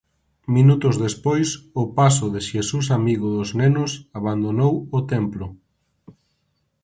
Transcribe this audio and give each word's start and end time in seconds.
Minutos 0.55 0.95
despois, 1.05 1.49
o 1.81 1.83
paso 1.97 2.25
de 2.33 2.41
Xesús 2.49 2.85
Amigo 2.97 3.27
dos 3.35 3.49
Nenos 3.61 3.91
abandonou 4.19 4.73
o 4.97 4.99
templo. 5.13 5.45